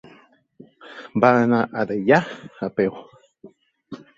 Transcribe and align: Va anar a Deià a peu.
Va 1.25 1.31
anar 1.41 1.59
a 1.65 1.85
Deià 1.91 2.19
a 2.69 2.71
peu. 2.81 2.99